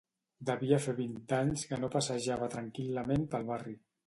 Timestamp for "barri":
3.53-3.77